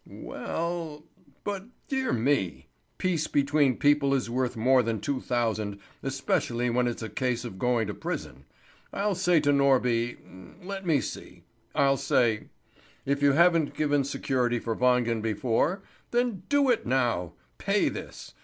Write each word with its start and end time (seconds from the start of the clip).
"We 0.03 0.33
ell 0.35 1.03
But 1.43 1.65
dear 1.87 2.11
me! 2.11 2.69
Peace 2.97 3.27
between 3.27 3.77
people 3.77 4.15
is 4.15 4.31
worth 4.31 4.55
more 4.57 4.81
than 4.81 4.99
two 4.99 5.21
thousand, 5.21 5.77
especially 6.01 6.71
when 6.71 6.87
it's 6.87 7.03
a 7.03 7.07
case 7.07 7.45
of 7.45 7.59
going 7.59 7.85
to 7.85 7.93
prison. 7.93 8.45
I'll 8.91 9.13
say 9.13 9.39
to 9.41 9.51
Norby 9.51 10.17
let 10.65 10.87
me 10.87 11.01
see 11.01 11.43
I'll 11.75 11.97
say: 11.97 12.45
'If 13.05 13.21
you 13.21 13.33
haven't 13.33 13.75
given 13.75 14.03
security 14.03 14.57
for 14.57 14.75
Wangen 14.75 15.21
before, 15.21 15.83
then 16.09 16.41
do 16.49 16.71
it 16.71 16.87
now! 16.87 17.33
Pay 17.59 17.87
this! 17.87 18.33